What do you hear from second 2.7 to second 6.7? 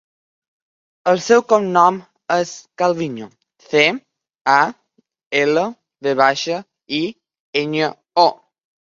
Calviño: ce, a, ela, ve baixa,